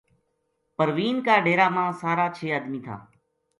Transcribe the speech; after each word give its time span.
پروین 0.77 1.15
کا 1.25 1.35
ڈیرا 1.45 1.67
ما 1.75 1.85
سارا 2.01 2.25
چھ 2.37 2.45
ادمی 2.57 2.79
تھا 2.85 2.95